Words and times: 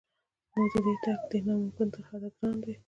نو 0.53 0.61
د 0.71 0.73
دې 0.85 0.93
تګ 1.03 1.19
دی 1.29 1.39
نا 1.45 1.53
ممکن 1.61 1.87
تر 1.93 2.01
حده 2.07 2.29
ګران 2.37 2.55
دی 2.63 2.73